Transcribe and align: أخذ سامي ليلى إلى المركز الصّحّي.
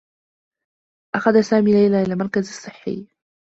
أخذ 1.15 1.41
سامي 1.41 1.71
ليلى 1.71 2.01
إلى 2.01 2.13
المركز 2.13 2.47
الصّحّي. 2.49 3.07